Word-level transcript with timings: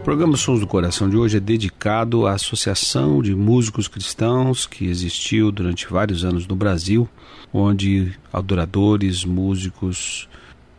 O 0.00 0.02
programa 0.02 0.34
Sons 0.34 0.60
do 0.60 0.66
Coração 0.66 1.10
de 1.10 1.16
hoje 1.18 1.36
é 1.36 1.40
dedicado 1.40 2.26
à 2.26 2.32
Associação 2.32 3.20
de 3.20 3.34
Músicos 3.34 3.86
Cristãos 3.86 4.64
que 4.66 4.86
existiu 4.86 5.52
durante 5.52 5.86
vários 5.86 6.24
anos 6.24 6.46
no 6.46 6.56
Brasil, 6.56 7.06
onde 7.52 8.10
adoradores, 8.32 9.26
músicos 9.26 10.26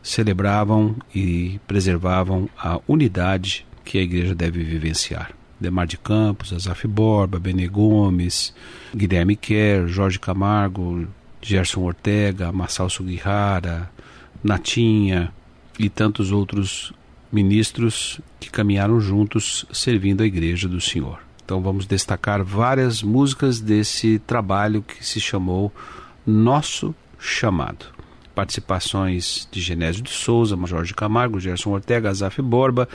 celebravam 0.02 0.95
e 1.13 1.59
preservavam 1.67 2.50
a 2.58 2.80
unidade 2.88 3.63
que 3.86 4.00
a 4.00 4.02
igreja 4.02 4.33
deve 4.33 4.63
vivenciar. 4.63 5.31
Demar 5.59 5.85
de 5.85 6.00
Campos, 6.00 6.52
Azaf 6.52 6.88
Borba, 6.88 7.39
Bene 7.39 7.67
Gomes, 7.67 8.56
Guilherme 8.94 9.35
Kerr, 9.35 9.88
Jorge 9.88 10.17
Camargo, 10.17 11.08
Gerson 11.39 11.81
Ortega, 11.81 12.52
Marçal 12.52 12.89
Sugihara, 12.89 13.88
Natinha 14.44 15.31
e 15.78 15.89
tantos 15.89 16.31
outros 16.31 16.91
ministros 17.31 18.19
que 18.39 18.49
caminharam 18.49 18.99
juntos 18.99 19.65
servindo 19.71 20.21
a 20.21 20.25
igreja 20.25 20.67
do 20.67 20.81
Senhor. 20.81 21.19
Então 21.43 21.61
vamos 21.61 21.85
destacar 21.85 22.43
várias 22.43 23.03
músicas 23.03 23.59
desse 23.59 24.19
trabalho 24.19 24.81
que 24.81 25.05
se 25.05 25.19
chamou 25.19 25.71
Nosso 26.25 26.95
Chamado. 27.19 27.85
Participações 28.33 29.47
de 29.51 29.59
Genésio 29.59 30.01
de 30.01 30.09
Souza, 30.09 30.57
Jorge 30.65 30.93
Camargo, 30.93 31.39
Gerson 31.39 31.71
Ortega, 31.71 32.09
Azaf 32.09 32.41
Borba, 32.41 32.88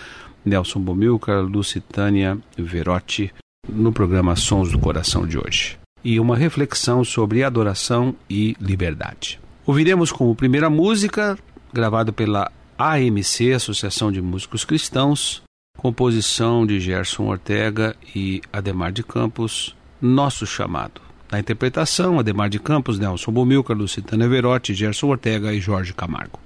Nelson 0.45 0.81
Bomilcar, 0.81 1.43
Lucitânia 1.43 2.39
Verotti, 2.57 3.33
no 3.69 3.93
programa 3.93 4.37
Sons 4.37 4.71
do 4.71 4.79
Coração 4.79 5.27
de 5.27 5.39
hoje. 5.39 5.79
E 6.03 6.19
uma 6.21 6.37
reflexão 6.37 7.05
sobre 7.05 7.43
adoração 7.43 8.15
e 8.31 8.57
liberdade. 8.61 9.41
Ouviremos 9.67 10.13
como 10.13 10.35
primeira 10.35 10.71
música, 10.71 11.37
gravada 11.73 12.13
pela 12.13 12.51
AMC, 12.79 13.53
Associação 13.55 14.13
de 14.13 14.21
Músicos 14.21 14.65
Cristãos, 14.65 15.43
composição 15.79 16.67
de 16.67 16.79
Gerson 16.79 17.25
Ortega 17.25 17.97
e 18.15 18.43
Ademar 18.53 18.93
de 18.93 19.03
Campos, 19.03 19.75
Nosso 20.01 20.47
Chamado. 20.47 21.01
Na 21.31 21.41
interpretação, 21.41 22.19
Ademar 22.19 22.49
de 22.49 22.59
Campos, 22.59 22.99
Nelson 22.99 23.33
Bomilcar, 23.33 23.77
Lucitânia 23.77 24.29
Verotti, 24.29 24.75
Gerson 24.75 25.09
Ortega 25.09 25.53
e 25.53 25.61
Jorge 25.61 25.95
Camargo. 25.95 26.39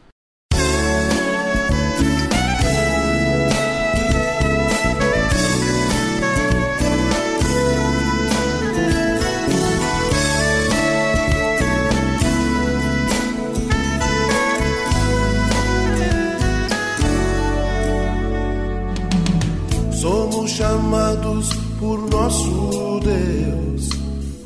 Chamados 20.61 21.49
por 21.79 21.99
nosso 22.11 23.01
Deus 23.01 23.89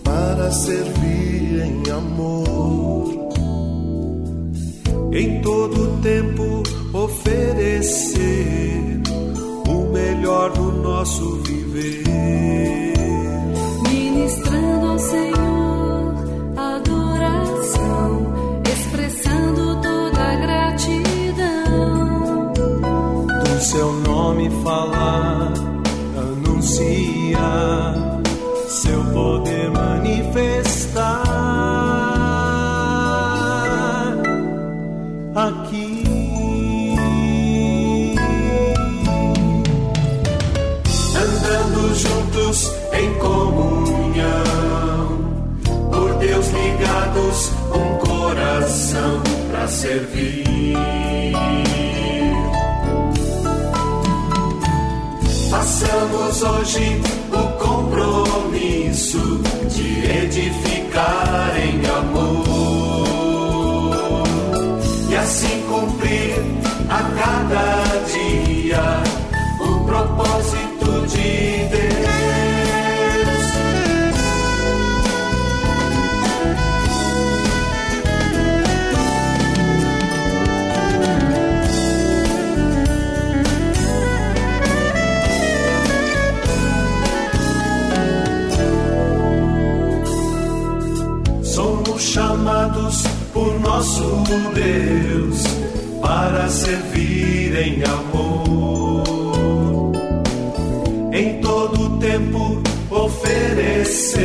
para 0.04 0.48
servir 0.52 1.60
em 1.60 1.90
amor. 1.90 3.30
Em 5.12 5.42
todo 5.42 6.00
tempo 6.02 6.62
oferecer 6.92 8.22
o 9.68 9.92
melhor 9.92 10.52
do 10.52 10.70
nosso 10.70 11.42
viver. 11.42 12.04
Ministrando 13.90 14.86
ao 14.86 14.98
Senhor 15.00 16.14
adoração, 16.56 18.32
expressando 18.72 19.80
toda 19.82 20.20
a 20.20 20.36
gratidão. 20.36 20.92
Do 23.42 23.60
seu 23.60 23.92
nome 23.92 24.48
falar, 24.62 25.73
anunciar, 26.74 27.94
seu 28.68 29.04
poder 29.12 29.70
manifestar. 29.70 31.22
Aqui. 35.34 36.94
Andando 41.16 41.94
juntos 41.94 42.72
em 42.92 43.14
comunhão, 43.18 44.34
por 45.92 46.14
Deus 46.18 46.46
ligados, 46.48 47.52
um 47.72 47.98
coração 47.98 49.22
para 49.50 49.68
servir. 49.68 50.93
Façamos 55.54 56.42
hoje 56.42 57.00
o 57.30 57.42
compromisso 57.64 59.40
de 59.68 60.04
edificar 60.04 61.54
em 61.56 61.80
amor 61.86 63.04
e 65.08 65.14
assim 65.14 65.62
cumprir 65.68 66.42
a 66.90 67.02
cada 67.20 67.84
dia 68.10 69.00
o 69.60 69.84
propósito 69.86 71.06
de 71.06 71.63
nosso 93.84 94.16
Deus 94.54 95.42
para 96.00 96.48
servir 96.48 97.54
em 97.54 97.82
amor. 97.84 99.04
Em 101.12 101.38
todo 101.42 101.98
tempo 101.98 102.62
oferecer 102.88 104.22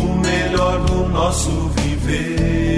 o 0.00 0.04
melhor 0.18 0.80
do 0.86 1.06
nosso 1.10 1.50
viver. 1.76 2.75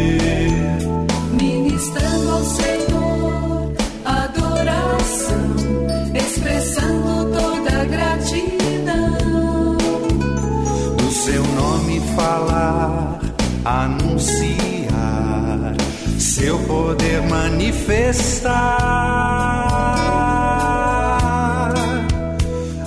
manifestar 17.29 18.49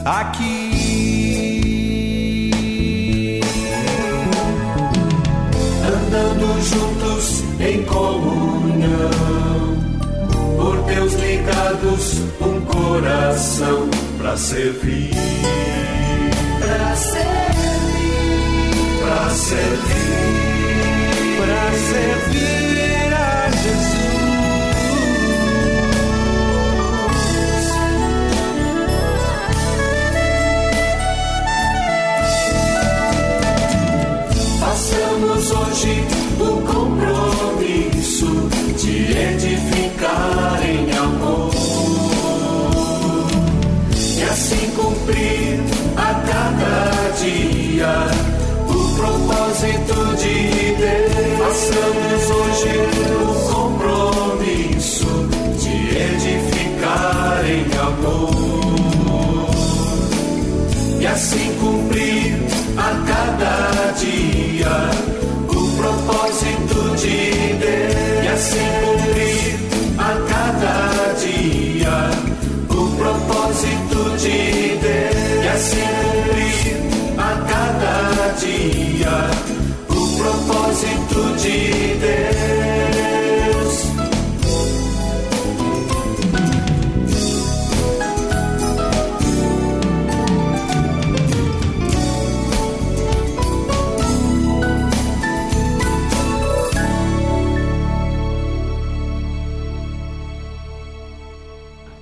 aqui. 0.05 0.61
Andando 5.85 6.61
juntos 6.61 7.43
em 7.59 7.83
comunhão, 7.83 9.11
por 10.57 10.83
teus 10.85 11.13
ligados, 11.13 12.21
um 12.41 12.61
coração 12.61 13.89
para 14.17 14.35
servir. 14.37 15.11
Pra 16.59 16.95
servir, 16.95 17.51
pra 19.01 19.29
servir, 19.29 20.31
pra 21.37 21.71
servir. 21.89 22.70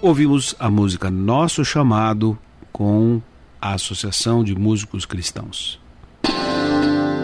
ouvimos 0.10 0.56
a 0.58 0.72
música 0.72 1.12
Nosso 1.12 1.64
Chamado 1.64 2.36
com 2.72 3.22
a 3.62 3.74
Associação 3.74 4.44
de 4.44 4.56
Músicos 4.56 5.06
Cristãos. 5.06 5.80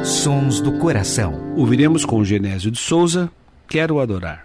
Sons 0.04 0.62
do 0.62 0.74
Coração. 0.74 1.56
Ouviremos 1.58 2.06
com 2.06 2.24
Genésio 2.24 2.70
de 2.70 2.78
Souza, 2.78 3.32
Quero 3.68 4.00
Adorar. 4.00 4.44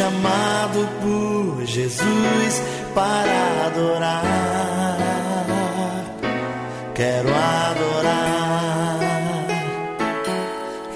chamado 0.00 0.80
por 1.02 1.66
Jesus 1.66 2.62
para 2.94 3.66
adorar. 3.66 4.24
Quero 6.94 7.28
adorar, 7.68 8.98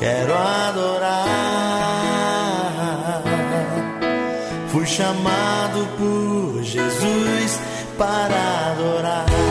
quero 0.00 0.34
adorar. 0.34 1.24
Fui 4.72 4.86
chamado 4.86 5.86
por 5.98 6.62
Jesus 6.62 7.60
para 7.98 8.70
adorar. 8.70 9.43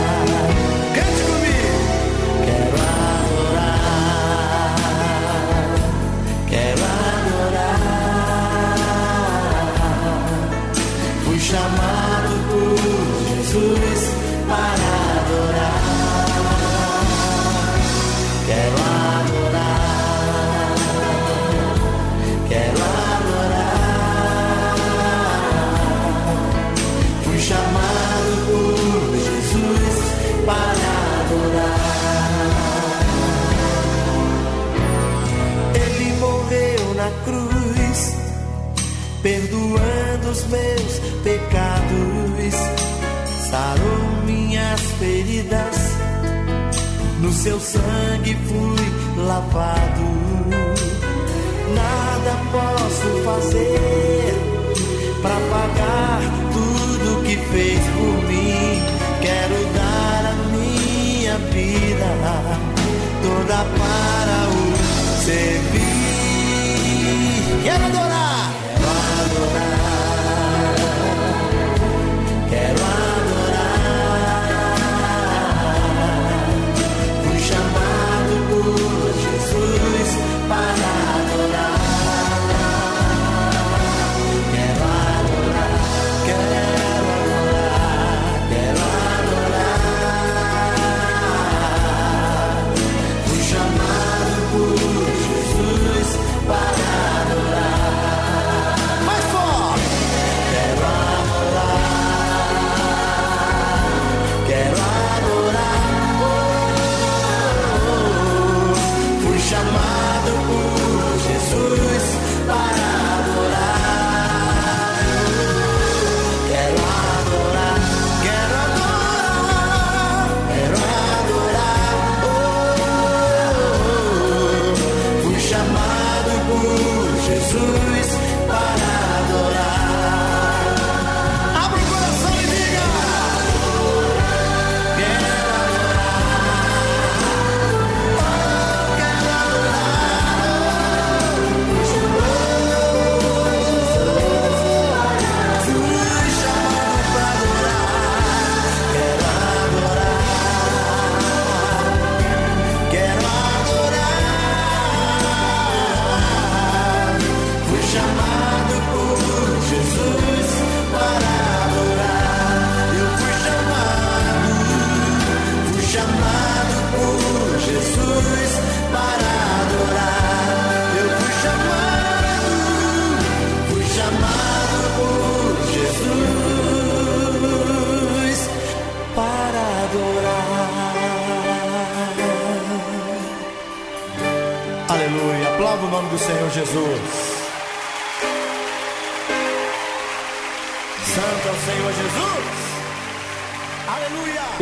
meus 40.53 41.00
pecados, 41.23 42.53
sarou 43.50 44.23
minhas 44.25 44.81
feridas, 45.00 45.77
no 47.19 47.33
seu 47.33 47.59
sangue 47.59 48.38
fui 48.47 48.85
lavado. 49.25 50.05
Nada 51.74 52.33
posso 52.51 53.07
fazer 53.25 54.33
para 55.24 55.39
pagar 55.53 56.22
tudo 56.53 57.24
que 57.24 57.36
fez 57.51 57.79
por 57.95 58.15
mim. 58.29 58.81
Quero 59.22 59.57
dar 59.74 60.22
a 60.31 60.33
minha 60.55 61.36
vida 61.38 62.10
toda 63.24 63.60
para 63.79 64.38
o 64.50 64.62
servir. 65.24 65.93
Quero 67.63 67.86
adorar. 67.86 68.12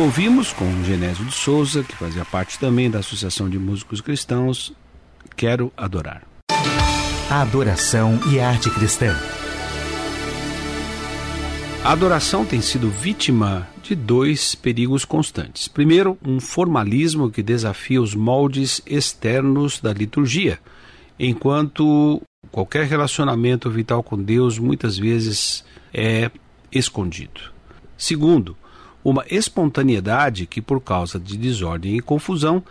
Ouvimos 0.02 0.52
com 0.52 0.82
Genésio 0.82 1.24
de 1.24 1.32
Souza, 1.32 1.84
que 1.84 1.94
fazia 1.94 2.24
parte 2.24 2.58
também 2.58 2.90
da 2.90 2.98
Associação 2.98 3.48
de 3.48 3.56
Músicos 3.56 4.00
Cristãos, 4.00 4.72
Quero 5.36 5.72
Adorar. 5.76 6.26
A 7.30 7.40
adoração 7.40 8.18
e 8.32 8.40
a 8.40 8.48
arte 8.48 8.68
cristã. 8.68 9.16
A 11.84 11.92
adoração 11.92 12.44
tem 12.44 12.60
sido 12.60 12.90
vítima 12.90 13.68
de 13.80 13.94
dois 13.94 14.56
perigos 14.56 15.04
constantes. 15.04 15.68
Primeiro, 15.68 16.18
um 16.20 16.40
formalismo 16.40 17.30
que 17.30 17.40
desafia 17.40 18.02
os 18.02 18.12
moldes 18.12 18.82
externos 18.84 19.78
da 19.80 19.92
liturgia, 19.92 20.58
enquanto 21.16 22.20
qualquer 22.50 22.86
relacionamento 22.86 23.70
vital 23.70 24.02
com 24.02 24.20
Deus 24.20 24.58
muitas 24.58 24.98
vezes 24.98 25.64
é 25.94 26.28
escondido. 26.72 27.52
Segundo, 27.96 28.56
uma 29.04 29.24
espontaneidade 29.28 30.46
que, 30.46 30.60
por 30.60 30.80
causa 30.80 31.18
de 31.18 31.36
desordem 31.36 31.96
e 31.96 32.00
confusão, 32.00 32.62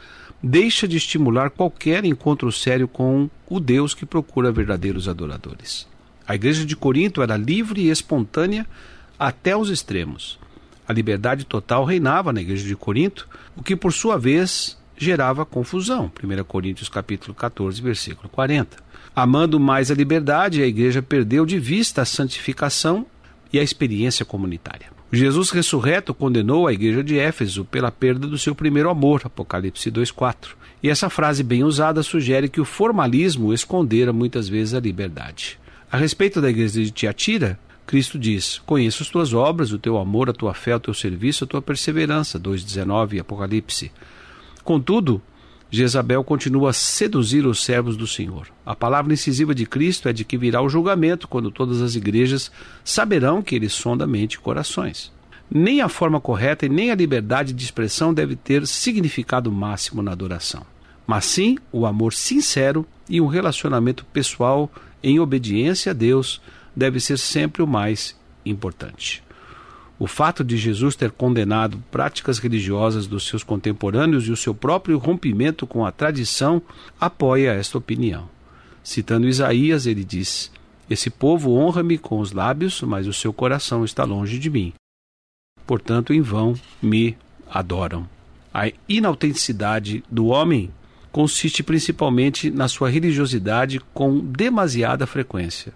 deixa 0.42 0.88
de 0.88 0.98
estimular 0.98 1.50
qualquer 1.50 2.06
encontro 2.06 2.52
sério 2.52 2.88
com 2.88 3.30
o 3.48 3.60
Deus 3.60 3.94
que 3.94 4.06
procura 4.06 4.52
verdadeiros 4.52 5.08
adoradores. 5.08 5.88
A 6.28 6.36
igreja 6.36 6.66
de 6.66 6.76
Corinto 6.76 7.22
era 7.22 7.36
livre 7.36 7.82
e 7.82 7.90
espontânea 7.90 8.66
até 9.20 9.56
os 9.56 9.70
extremos. 9.70 10.40
A 10.88 10.94
liberdade 10.94 11.46
total 11.46 11.86
reinava 11.86 12.34
na 12.34 12.42
igreja 12.42 12.68
de 12.68 12.76
Corinto, 12.76 13.28
o 13.56 13.64
que 13.64 13.76
por 13.76 13.94
sua 13.94 14.18
vez 14.18 14.78
gerava 14.98 15.46
confusão. 15.46 16.12
1 16.24 16.44
Coríntios 16.44 16.90
capítulo 16.90 17.34
14, 17.34 17.82
versículo 17.82 18.30
40. 18.30 18.78
Amando 19.16 19.60
mais 19.60 19.92
a 19.92 19.96
liberdade, 19.96 20.62
a 20.62 20.68
igreja 20.68 21.02
perdeu 21.02 21.46
de 21.46 21.60
vista 21.60 22.02
a 22.02 22.06
santificação 22.06 23.06
e 23.52 23.60
a 23.60 23.64
experiência 23.64 24.26
comunitária. 24.26 25.00
Jesus 25.13 25.50
ressurreto 25.50 26.13
condenou 26.13 26.68
a 26.68 26.74
igreja 26.74 27.03
de 27.03 27.20
Éfeso 27.20 27.65
pela 27.65 27.91
perda 27.91 28.27
do 28.27 28.38
seu 28.38 28.56
primeiro 28.56 28.89
amor, 28.89 29.22
Apocalipse 29.25 29.91
2:4. 29.91 30.56
E 30.82 30.89
essa 30.89 31.10
frase 31.10 31.44
bem 31.44 31.65
usada 31.65 32.01
sugere 32.01 32.48
que 32.48 32.62
o 32.62 32.65
formalismo 32.65 33.53
escondera 33.53 34.13
muitas 34.13 34.48
vezes 34.48 34.74
a 34.74 34.80
liberdade. 34.80 35.60
A 35.91 35.98
respeito 35.98 36.39
da 36.39 36.50
igreja 36.50 36.82
de 36.82 36.91
Tiatira, 36.91 37.60
Cristo 37.86 38.18
diz: 38.18 38.62
Conheço 38.65 39.03
as 39.03 39.10
tuas 39.10 39.34
obras, 39.34 39.74
o 39.74 39.77
teu 39.77 39.98
amor, 39.98 40.30
a 40.30 40.34
tua 40.34 40.53
fé, 40.53 40.74
o 40.74 40.80
teu 40.80 40.94
serviço, 40.94 41.44
a 41.44 41.48
tua 41.48 41.62
perseverança. 41.62 42.39
2,19 42.39 43.20
Apocalipse. 43.20 43.91
Contudo, 44.63 45.22
Jezabel 45.74 46.22
continua 46.22 46.72
a 46.72 46.74
seduzir 46.74 47.48
os 47.48 47.63
servos 47.63 47.96
do 47.96 48.06
Senhor. 48.06 48.50
A 48.66 48.75
palavra 48.75 49.13
incisiva 49.13 49.56
de 49.56 49.66
Cristo 49.66 50.10
é 50.10 50.13
de 50.13 50.25
que 50.25 50.38
virá 50.38 50.62
o 50.62 50.68
julgamento, 50.68 51.30
quando 51.30 51.50
todas 51.50 51.82
as 51.82 51.96
igrejas 51.96 52.51
saberão 52.84 53.42
que 53.42 53.56
ele 53.56 53.70
sonda 53.70 54.06
mente 54.06 54.34
e 54.34 54.40
corações. 54.40 55.13
Nem 55.50 55.80
a 55.80 55.88
forma 55.88 56.20
correta 56.20 56.66
e 56.66 56.70
nem 56.70 56.92
a 56.92 56.96
liberdade 56.96 57.54
de 57.54 57.63
expressão 57.63 58.13
deve 58.13 58.36
ter 58.36 58.68
significado 58.68 59.50
máximo 59.50 60.01
na 60.01 60.12
adoração, 60.12 60.66
mas 61.08 61.24
sim 61.24 61.58
o 61.72 61.86
amor 61.86 62.13
sincero 62.13 62.86
e 63.10 63.22
um 63.22 63.28
relacionamento 63.28 64.06
pessoal 64.06 64.70
em 65.01 65.22
obediência 65.22 65.92
a 65.92 65.94
Deus 65.94 66.42
deve 66.75 67.00
ser 67.00 67.18
sempre 67.18 67.62
o 67.62 67.68
mais 67.68 68.16
importante. 68.46 69.24
O 70.01 70.08
fato 70.08 70.43
de 70.43 70.58
Jesus 70.58 70.96
ter 70.96 71.12
condenado 71.12 71.77
práticas 71.91 72.39
religiosas 72.39 73.05
dos 73.05 73.27
seus 73.27 73.43
contemporâneos 73.43 74.27
e 74.27 74.31
o 74.31 74.36
seu 74.36 74.51
próprio 74.51 74.98
rompimento 74.98 75.67
com 75.67 75.86
a 75.86 75.91
tradição 75.91 76.60
apoia 77.00 77.53
esta 77.53 77.77
opinião. 77.77 78.27
Citando 78.84 79.27
Isaías, 79.27 79.86
ele 79.86 80.03
diz: 80.03 80.51
Esse 80.89 81.12
povo 81.12 81.53
honra-me 81.53 82.00
com 82.00 82.20
os 82.20 82.31
lábios, 82.31 82.81
mas 82.81 83.05
o 83.05 83.13
seu 83.13 83.31
coração 83.31 83.86
está 83.86 84.03
longe 84.03 84.39
de 84.39 84.50
mim. 84.50 84.74
Portanto, 85.67 86.15
em 86.15 86.22
vão 86.22 86.55
me 86.81 87.15
adoram. 87.48 88.10
A 88.51 88.72
inautenticidade 88.89 90.03
do 90.10 90.25
homem 90.25 90.72
consiste 91.12 91.62
principalmente 91.62 92.50
na 92.50 92.67
sua 92.67 92.89
religiosidade 92.89 93.79
com 93.93 94.17
demasiada 94.17 95.05
frequência 95.05 95.72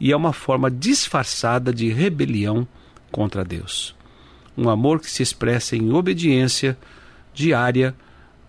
e 0.00 0.12
é 0.12 0.16
uma 0.16 0.32
forma 0.32 0.70
disfarçada 0.70 1.72
de 1.72 1.88
rebelião 1.88 2.66
contra 3.10 3.44
Deus. 3.44 3.94
Um 4.56 4.68
amor 4.68 5.00
que 5.00 5.10
se 5.10 5.22
expressa 5.22 5.76
em 5.76 5.92
obediência 5.92 6.76
diária 7.32 7.94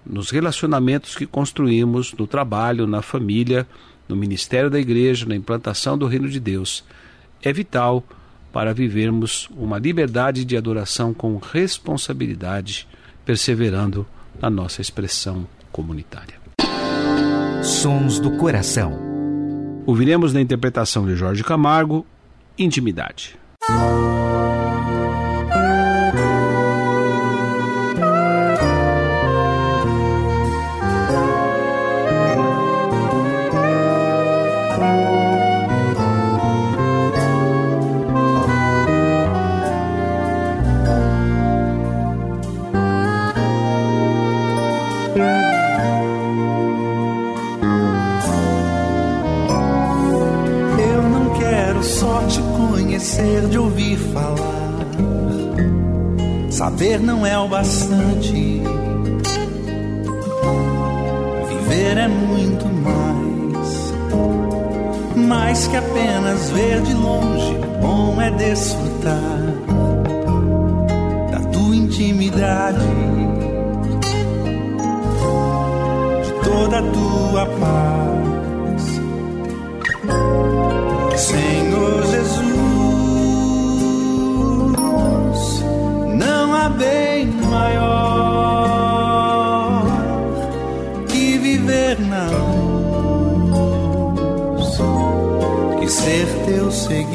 nos 0.05 0.31
relacionamentos 0.31 1.15
que 1.15 1.25
construímos 1.25 2.13
no 2.13 2.25
trabalho, 2.25 2.87
na 2.87 3.01
família, 3.01 3.67
no 4.07 4.15
ministério 4.15 4.69
da 4.69 4.79
igreja, 4.79 5.25
na 5.25 5.35
implantação 5.35 5.97
do 5.97 6.07
reino 6.07 6.27
de 6.27 6.39
Deus. 6.39 6.83
É 7.43 7.53
vital 7.53 8.03
para 8.51 8.73
vivermos 8.73 9.47
uma 9.51 9.77
liberdade 9.77 10.43
de 10.43 10.57
adoração 10.57 11.13
com 11.13 11.37
responsabilidade, 11.37 12.87
perseverando 13.23 14.05
na 14.41 14.49
nossa 14.49 14.81
expressão 14.81 15.47
comunitária. 15.71 16.39
Sons 17.61 18.19
do 18.19 18.31
coração. 18.37 18.97
Ouviremos 19.85 20.33
na 20.33 20.41
interpretação 20.41 21.05
de 21.05 21.15
Jorge 21.15 21.43
Camargo, 21.43 22.05
Intimidade. 22.57 23.37
Bastante. 57.59 58.61
Viver 61.49 61.97
é 61.97 62.07
muito 62.07 62.65
mais. 62.85 63.93
Mais 65.27 65.67
que 65.67 65.75
apenas 65.75 66.49
ver 66.51 66.81
de 66.83 66.93
longe, 66.93 67.57
bom 67.81 68.21
é 68.21 68.31
desfrutar 68.31 69.41
da 71.31 71.39
tua 71.51 71.75
intimidade, 71.75 72.87
de 76.23 76.31
toda 76.49 76.79
a 76.79 76.83
tua 76.83 77.45
paz. 77.59 77.99
Senhor 81.19 81.58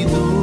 teu 0.05 0.11
seguidor. 0.11 0.34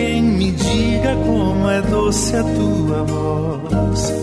ninguém 0.00 0.22
me 0.22 0.50
diga 0.52 1.14
como 1.16 1.68
é 1.68 1.82
doce 1.82 2.36
a 2.36 2.42
tua 2.42 3.04
voz. 3.04 4.14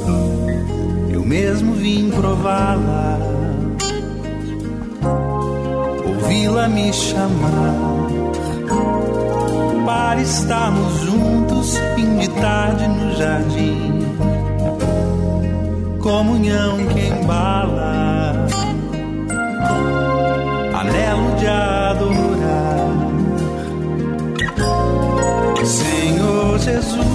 Eu 1.09 1.23
mesmo 1.23 1.73
vim 1.73 2.09
prová-la, 2.09 3.19
ouvi-la 6.05 6.67
me 6.67 6.91
chamar. 6.91 8.07
Para 9.85 10.21
estarmos 10.21 11.01
juntos, 11.01 11.77
fim 11.95 12.17
de 12.17 12.29
tarde 12.29 12.87
no 12.87 13.15
jardim. 13.15 14.07
Comunhão 16.01 16.77
que 16.87 17.07
embala, 17.07 18.47
anelo 20.73 21.35
de 21.37 21.47
adoro. 21.47 22.26
Jesus. 26.67 27.06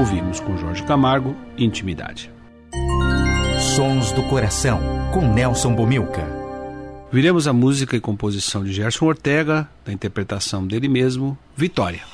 ouvimos 0.00 0.40
com 0.40 0.56
Jorge 0.56 0.82
Camargo 0.84 1.36
Intimidade. 1.58 2.32
Sons 3.76 4.12
do 4.12 4.22
Coração, 4.22 4.80
com 5.12 5.20
Nelson 5.20 5.74
Bomilca. 5.74 6.26
Viremos 7.12 7.46
a 7.46 7.52
música 7.52 7.94
e 7.94 8.00
composição 8.00 8.64
de 8.64 8.72
Gerson 8.72 9.04
Ortega, 9.04 9.68
da 9.84 9.92
interpretação 9.92 10.66
dele 10.66 10.88
mesmo, 10.88 11.36
Vitória. 11.54 12.09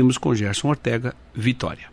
Ouvimos 0.00 0.16
com 0.16 0.34
Gerson 0.34 0.68
Ortega 0.68 1.14
Vitória. 1.34 1.88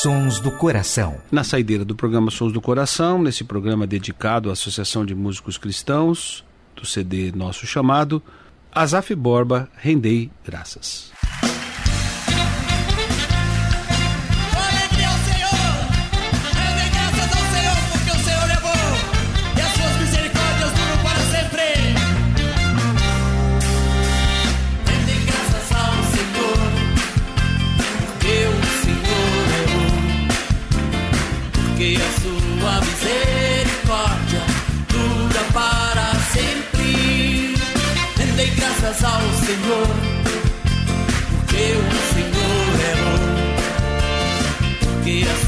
Sons 0.00 0.38
do 0.38 0.52
Coração. 0.52 1.16
Na 1.30 1.42
saideira 1.42 1.84
do 1.84 1.96
programa 1.96 2.30
Sons 2.30 2.52
do 2.52 2.60
Coração, 2.60 3.20
nesse 3.20 3.42
programa 3.42 3.84
dedicado 3.84 4.48
à 4.48 4.52
Associação 4.52 5.04
de 5.04 5.14
Músicos 5.14 5.58
Cristãos, 5.58 6.44
do 6.76 6.86
CD 6.86 7.32
Nosso 7.32 7.66
Chamado, 7.66 8.22
Azaf 8.72 9.12
Borba, 9.14 9.68
Rendei 9.76 10.30
Graças. 10.44 11.10
Graças 38.80 39.04
ao 39.04 39.20
Senhor, 39.20 39.86
porque 41.30 41.72
o 41.74 41.90
Senhor 42.14 42.80
é 42.80 42.94
bom, 43.02 43.18
porque 44.84 45.26
a 45.28 45.47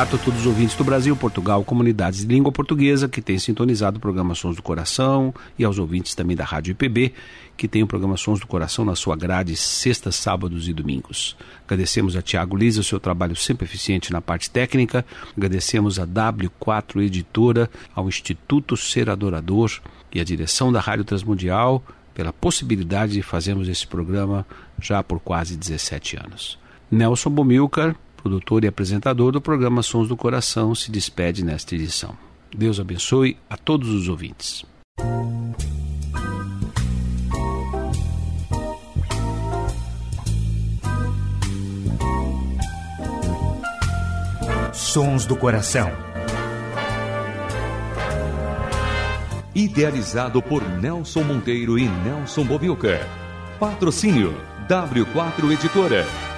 Grato 0.00 0.16
a 0.16 0.18
todos 0.18 0.40
os 0.40 0.46
ouvintes 0.46 0.74
do 0.76 0.82
Brasil, 0.82 1.14
Portugal, 1.14 1.62
comunidades 1.62 2.20
de 2.20 2.26
língua 2.26 2.50
portuguesa 2.50 3.06
que 3.06 3.20
têm 3.20 3.38
sintonizado 3.38 3.98
o 3.98 4.00
programa 4.00 4.34
Sons 4.34 4.56
do 4.56 4.62
Coração 4.62 5.34
e 5.58 5.62
aos 5.62 5.78
ouvintes 5.78 6.14
também 6.14 6.34
da 6.34 6.42
Rádio 6.42 6.70
IPB 6.70 7.12
que 7.54 7.68
tem 7.68 7.82
o 7.82 7.86
programa 7.86 8.16
Sons 8.16 8.40
do 8.40 8.46
Coração 8.46 8.82
na 8.82 8.94
sua 8.94 9.14
grade 9.14 9.54
sextas, 9.56 10.16
sábados 10.16 10.68
e 10.68 10.72
domingos. 10.72 11.36
Agradecemos 11.66 12.16
a 12.16 12.22
Tiago 12.22 12.56
Lisa 12.56 12.82
seu 12.82 12.98
trabalho 12.98 13.36
sempre 13.36 13.66
eficiente 13.66 14.10
na 14.10 14.22
parte 14.22 14.48
técnica. 14.48 15.04
Agradecemos 15.36 15.98
a 15.98 16.06
W4 16.06 17.02
Editora, 17.02 17.68
ao 17.94 18.08
Instituto 18.08 18.78
Ser 18.78 19.10
Adorador 19.10 19.82
e 20.10 20.18
à 20.18 20.24
direção 20.24 20.72
da 20.72 20.80
Rádio 20.80 21.04
Transmundial 21.04 21.84
pela 22.14 22.32
possibilidade 22.32 23.12
de 23.12 23.22
fazermos 23.22 23.68
esse 23.68 23.86
programa 23.86 24.46
já 24.80 25.02
por 25.02 25.20
quase 25.20 25.58
17 25.58 26.16
anos. 26.16 26.58
Nelson 26.90 27.30
Bomilcar, 27.30 27.94
produtor 28.20 28.64
e 28.64 28.68
apresentador 28.68 29.32
do 29.32 29.40
programa 29.40 29.82
Sons 29.82 30.08
do 30.08 30.16
Coração, 30.16 30.74
se 30.74 30.90
despede 30.90 31.44
nesta 31.44 31.74
edição. 31.74 32.16
Deus 32.54 32.78
abençoe 32.78 33.36
a 33.48 33.56
todos 33.56 33.88
os 33.88 34.08
ouvintes. 34.08 34.64
Sons 44.72 45.24
do 45.24 45.36
Coração. 45.36 45.90
Idealizado 49.54 50.42
por 50.42 50.62
Nelson 50.62 51.22
Monteiro 51.22 51.78
e 51.78 51.88
Nelson 51.88 52.44
Bobilca. 52.44 53.00
Patrocínio 53.58 54.34
W4 54.68 55.52
Editora. 55.52 56.29